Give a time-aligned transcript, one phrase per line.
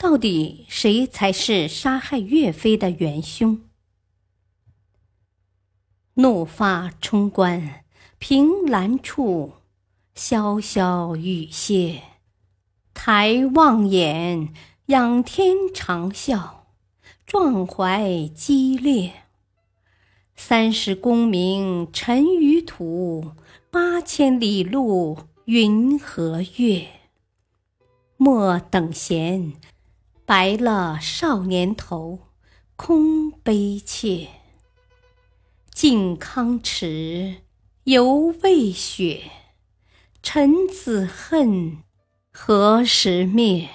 [0.00, 3.60] 到底谁才是杀害岳飞的元凶？
[6.14, 7.84] 怒发冲冠，
[8.20, 9.54] 凭栏处，
[10.14, 12.00] 潇潇雨歇。
[12.94, 14.54] 抬望眼，
[14.86, 16.48] 仰天长啸，
[17.26, 19.24] 壮怀激烈。
[20.36, 23.32] 三十功名尘与土，
[23.68, 26.86] 八千里路云和月。
[28.16, 29.54] 莫等闲。
[30.28, 32.18] 白了少年头，
[32.76, 34.28] 空悲切。
[35.72, 37.36] 靖康耻，
[37.84, 39.22] 犹未雪。
[40.22, 41.78] 臣子恨，
[42.30, 43.70] 何时灭？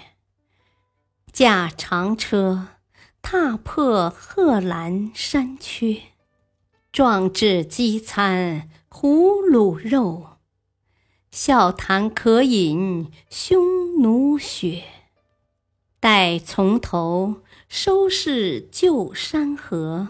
[1.31, 2.68] 驾长车，
[3.24, 6.00] 踏破贺兰山缺。
[6.92, 10.38] 壮志饥餐胡虏肉，
[11.31, 14.84] 笑谈渴饮匈奴血。
[16.04, 17.36] 待从头
[17.70, 20.09] 收拾旧山河，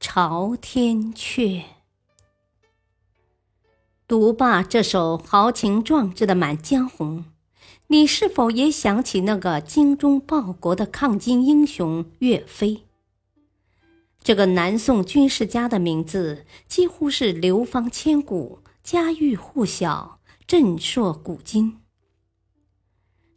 [0.00, 1.64] 朝天阙。
[4.08, 7.18] 读罢这首豪情壮志的《满江红》，
[7.88, 12.84] 你是否也想起那个精忠报国的抗金英雄岳飞？
[14.22, 21.79] 这个南宋军事家的名字几乎是流芳千古，家喻户晓，震烁古今。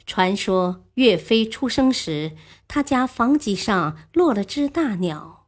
[0.06, 2.36] 传说岳飞出生时，
[2.68, 5.48] 他家房脊上落了只大鸟，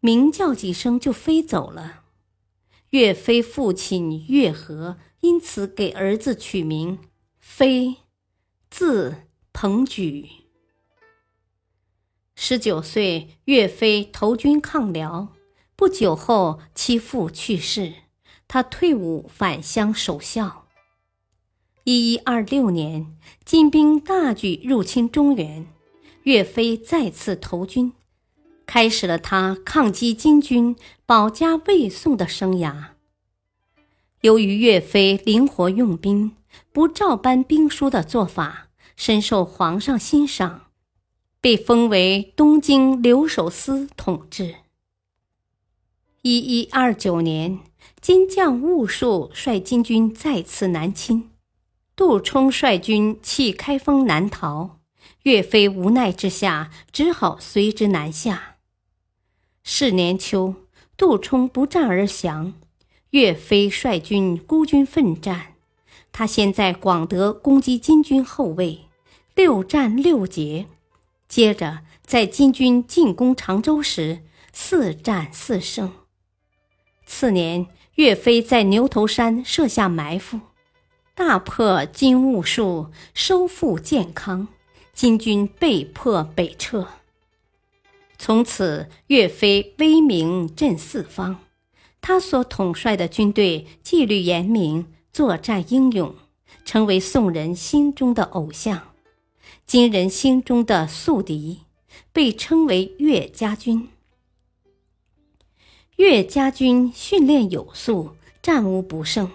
[0.00, 2.02] 鸣叫几声就飞走了。
[2.90, 6.98] 岳飞父亲岳和因此给儿子取名
[7.38, 7.96] 飞，
[8.70, 10.28] 字鹏举。
[12.34, 15.28] 十九岁，岳飞投军抗辽，
[15.76, 17.94] 不久后其父去世，
[18.48, 20.61] 他退伍返乡守孝。
[21.84, 23.12] 一一二六年，
[23.44, 25.66] 金兵大举入侵中原，
[26.22, 27.92] 岳飞再次投军，
[28.64, 32.90] 开始了他抗击金军、保家卫宋的生涯。
[34.20, 36.36] 由于岳飞灵活用兵、
[36.70, 40.66] 不照搬兵书的做法，深受皇上欣赏，
[41.40, 44.54] 被封为东京留守司统治。
[46.20, 47.58] 一一二九年，
[48.00, 51.30] 金将兀术率金军再次南侵。
[52.04, 54.80] 杜充率军弃开封南逃，
[55.22, 58.56] 岳飞无奈之下只好随之南下。
[59.62, 60.56] 是年秋，
[60.96, 62.54] 杜充不战而降，
[63.10, 65.54] 岳飞率军孤军奋战。
[66.10, 68.80] 他先在广德攻击金军后卫，
[69.36, 70.66] 六战六捷；
[71.28, 75.92] 接着在金军进攻常州时，四战四胜。
[77.06, 80.40] 次年，岳飞在牛头山设下埋伏。
[81.14, 84.48] 大破金兀术，收复建康，
[84.94, 86.88] 金军被迫北撤。
[88.18, 91.40] 从此，岳飞威名震四方。
[92.00, 96.14] 他所统帅的军队纪律严明，作战英勇，
[96.64, 98.88] 成为宋人心中的偶像，
[99.66, 101.60] 金人心中的宿敌，
[102.12, 103.88] 被称为岳家军。
[105.96, 109.30] 岳家军训练有素，战无不胜。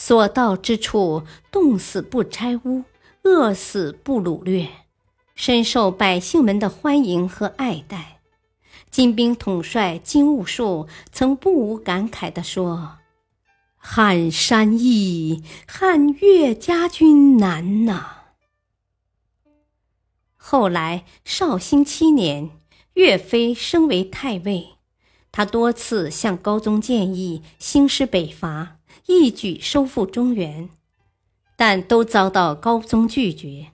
[0.00, 2.84] 所到之处，冻死不拆屋，
[3.24, 4.68] 饿死不掳掠，
[5.34, 8.20] 深受百姓们的欢迎和爱戴。
[8.92, 12.98] 金兵统帅金兀术曾不无感慨地说
[13.76, 18.18] ：“撼山易，撼岳家军难呐。”
[20.38, 22.50] 后来绍兴七年，
[22.94, 24.76] 岳飞升为太尉，
[25.32, 28.77] 他多次向高宗建议兴师北伐。
[29.08, 30.68] 一举收复中原，
[31.56, 33.68] 但都遭到高宗拒绝。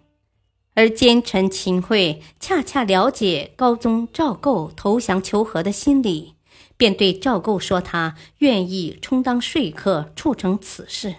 [0.74, 6.34] 而奸臣秦桧恰恰了解高宗赵构投降求和的心理，
[6.76, 11.16] 便对赵构说：“他愿意充当说客，促成此事。”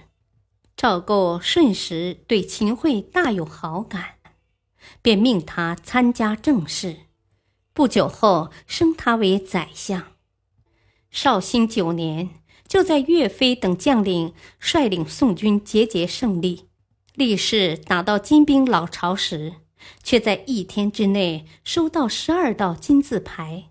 [0.77, 4.15] 赵构瞬时对秦桧大有好感，
[5.01, 6.99] 便命他参加政事。
[7.73, 10.03] 不久后，升他为宰相。
[11.11, 12.29] 绍兴九年。
[12.67, 16.65] 就在岳飞等将领率领宋军节节胜利，
[17.13, 19.53] 力士打到金兵老巢时，
[20.03, 23.65] 却在一天之内收到十二道金字牌，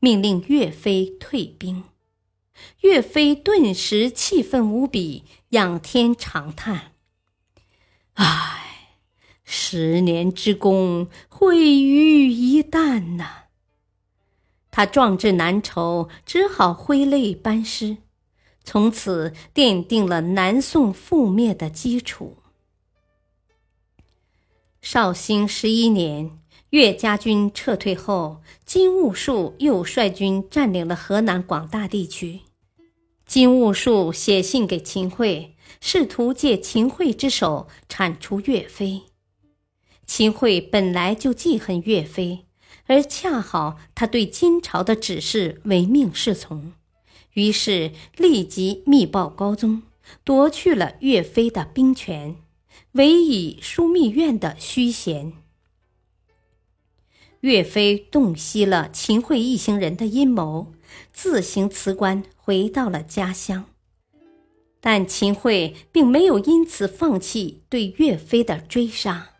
[0.00, 1.84] 命令岳飞退兵。
[2.80, 6.92] 岳飞顿时气愤无比，仰天长叹
[8.14, 8.88] ：“唉，
[9.44, 13.44] 十年之功毁于一旦呐！”
[14.70, 17.98] 他壮志难酬，只好挥泪班师，
[18.64, 22.36] 从此奠定了南宋覆灭的基础。
[24.80, 26.38] 绍兴十一年，
[26.70, 32.40] 岳家军撤退后，金兀术又率军占领了河南广大地区。
[33.26, 39.02] 金兀术写信给秦桧，试图借秦桧之手铲除岳飞。
[40.04, 42.46] 秦桧本来就记恨岳飞，
[42.86, 46.72] 而恰好他对金朝的指示唯命是从，
[47.34, 49.82] 于是立即密报高宗，
[50.24, 52.36] 夺去了岳飞的兵权。
[52.92, 55.32] 委以枢密院的虚衔。
[57.40, 60.74] 岳飞洞悉了秦桧一行人的阴谋，
[61.12, 63.64] 自行辞官，回到了家乡。
[64.80, 69.30] 但秦桧并没有因此放弃对岳飞的追杀。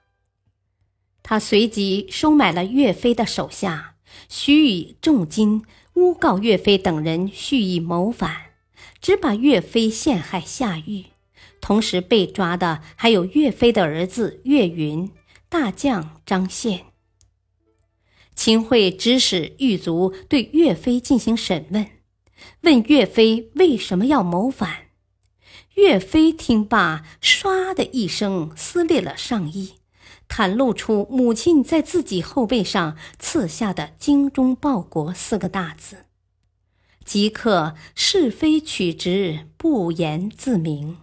[1.22, 3.96] 他随即收买了岳飞的手下，
[4.28, 5.62] 许以重金，
[5.94, 8.52] 诬告岳飞等人蓄意谋反，
[9.00, 11.06] 只把岳飞陷害下狱。
[11.60, 15.10] 同时被抓的还有岳飞的儿子岳云、
[15.48, 16.86] 大将张宪。
[18.34, 21.86] 秦桧指使狱卒对岳飞进行审问，
[22.62, 24.86] 问岳飞为什么要谋反。
[25.74, 29.74] 岳飞听罢，唰的一声撕裂了上衣，
[30.34, 36.06] 袒露出母亲在自己后背上刺下的“精忠报国”四个大字，
[37.04, 40.96] 即刻是非曲直，不言自明。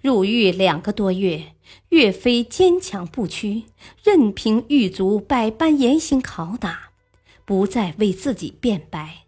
[0.00, 1.54] 入狱两个多月，
[1.90, 3.66] 岳飞坚强不屈，
[4.02, 6.90] 任凭狱卒百般严刑拷打，
[7.44, 9.18] 不再为自己辩白。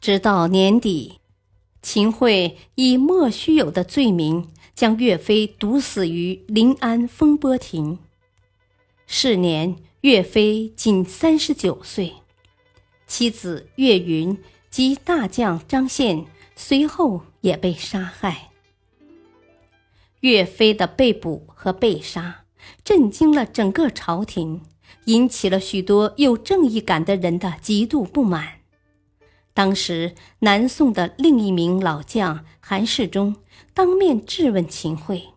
[0.00, 1.20] 直到年底，
[1.80, 4.48] 秦桧以莫须有的罪名
[4.78, 7.98] 将岳飞毒死于临安风波亭。
[9.08, 12.14] 是年，岳飞仅三十九岁，
[13.04, 14.38] 妻子岳云
[14.70, 18.50] 及大将张宪随后也被杀害。
[20.20, 22.44] 岳飞的被捕和被杀，
[22.84, 24.62] 震惊了整个朝廷，
[25.06, 28.60] 引起了许多有正义感的人的极度不满。
[29.52, 33.34] 当时，南宋的另一名老将韩世忠
[33.72, 35.28] 当面质问秦桧，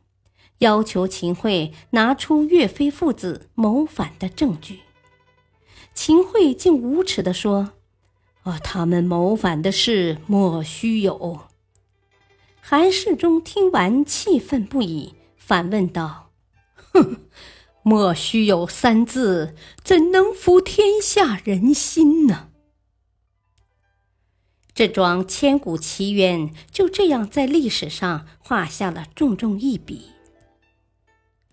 [0.57, 4.81] 要求秦桧拿出岳飞父子谋反的证据。
[5.93, 7.71] 秦桧竟无耻地说
[8.43, 11.39] ：“啊，他们谋反的事莫须有。”
[12.59, 16.31] 韩世忠听完，气愤不已，反问道
[16.91, 17.15] ：“哼，
[17.81, 19.55] 莫须有三字，
[19.85, 22.49] 怎能服天下人心呢？”
[24.73, 30.11] 这桩千古奇冤就这样在历史上画下了重重一笔。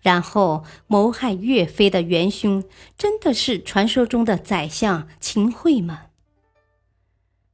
[0.01, 2.63] 然后，谋害岳飞的元凶，
[2.97, 6.05] 真的是传说中的宰相秦桧吗？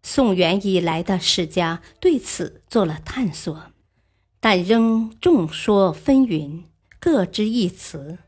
[0.04, 3.72] 宋元以来的史家对此做了探索，
[4.40, 6.66] 但仍众说纷纭，
[7.00, 8.20] 各执一词。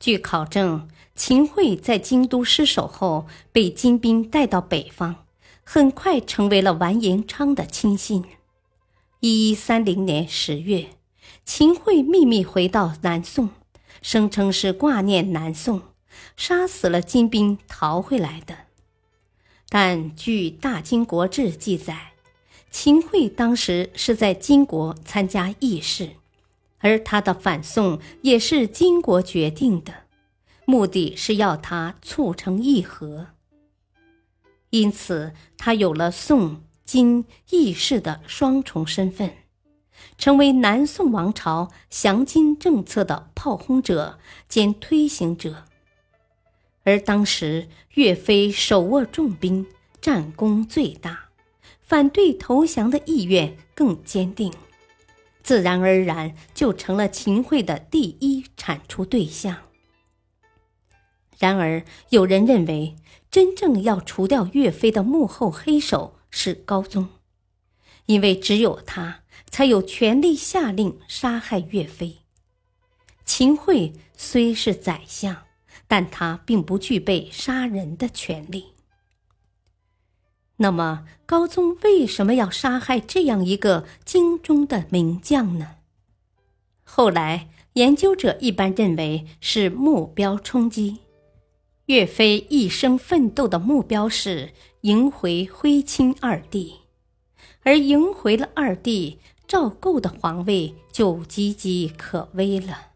[0.00, 5.26] 据考证，秦桧在京都失守后，被金兵带到北方，
[5.70, 8.24] 很快成为了完颜昌的亲信。
[9.20, 10.86] 一一三零年十月，
[11.44, 13.50] 秦桧秘密回到南宋，
[14.00, 15.82] 声称是挂念南宋，
[16.38, 18.56] 杀死了金兵逃回来的。
[19.68, 22.12] 但据《大金国志》记载，
[22.70, 26.12] 秦桧当时是在金国参加议事，
[26.78, 29.92] 而他的反宋也是金国决定的，
[30.64, 33.26] 目的是要他促成议和。
[34.70, 39.32] 因此，他有了宋金议事的双重身份，
[40.16, 45.64] 成为南宋王朝降金政策的炮轰者兼推行者。
[46.84, 49.66] 而当时岳飞手握重兵，
[50.00, 51.28] 战功最大，
[51.80, 54.52] 反对投降的意愿更坚定，
[55.42, 59.56] 自然而然就成了秦桧的第一铲除对象。
[61.38, 62.96] 然而，有人认为，
[63.30, 67.08] 真正要除掉岳飞的幕后黑手是高宗，
[68.06, 69.20] 因为只有他
[69.50, 72.18] 才有权力下令杀害岳飞。
[73.24, 75.44] 秦桧虽是宰相。
[75.90, 78.74] 但他并不具备杀人的权利。
[80.58, 85.76] 那么，高宗为什么要杀害这样一个京中的名将呢？
[86.84, 90.98] 后来研究者一般认为是目标冲击。
[91.88, 94.52] 岳飞一生奋斗的目标是
[94.82, 96.80] 迎回徽钦二帝，
[97.62, 102.88] 而迎回了二帝，赵构的皇位就岌岌可危了。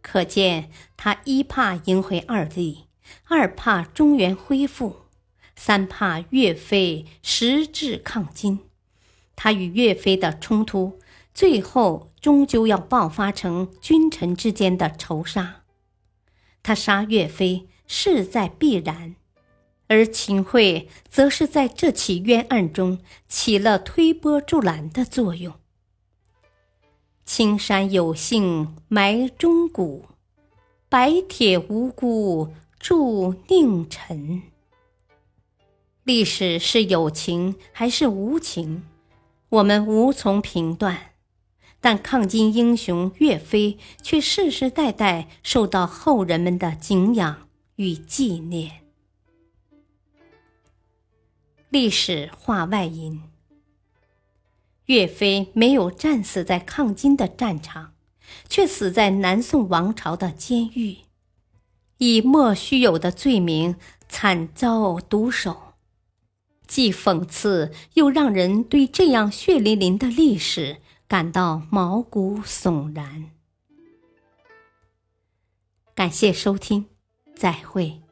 [0.00, 2.86] 可见他一怕迎回二帝，
[3.28, 4.96] 二怕中原恢复，
[5.54, 8.60] 三怕岳飞实质抗金。
[9.36, 10.98] 他与岳飞的冲突，
[11.34, 15.64] 最后终究要爆发成君臣之间的仇杀。
[16.62, 17.66] 他杀岳飞。
[17.92, 19.16] 势在必然，
[19.88, 25.52] 而秦桧则是在这起冤案中起了推波助澜的作用。
[27.24, 30.04] 青山有幸埋忠骨，
[30.88, 34.42] 白铁无辜铸佞臣。
[36.04, 38.84] 历史是有情还是无情，
[39.48, 41.10] 我们无从评断。
[41.80, 47.48] 但抗金英雄岳飞却世世代代受到后人们的敬仰。
[47.80, 48.82] 与纪念。
[51.70, 53.22] 历史话外音：
[54.84, 57.94] 岳飞没有战死在抗金的战场，
[58.50, 60.98] 却死在南宋王朝的监狱，
[61.96, 63.76] 以莫须有的罪名
[64.10, 65.72] 惨遭毒手，
[66.66, 73.30] 既讽刺又让人对这样血淋淋的历史感到毛骨悚然。
[75.94, 76.84] 感谢收听。
[77.40, 78.09] 再会。